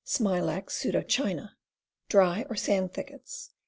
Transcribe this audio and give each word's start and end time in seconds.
Smilax 0.03 0.77
Pseudo 0.77 1.03
China. 1.03 1.55
Dry 2.09 2.47
or 2.49 2.55
sandy 2.55 2.91
thickets. 2.91 3.51